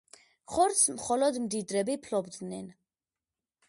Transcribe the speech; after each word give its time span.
ხორცს 0.53 0.87
მხოლოდ 0.95 1.39
მდიდრები 1.45 2.01
ფლობდნენ. 2.09 2.77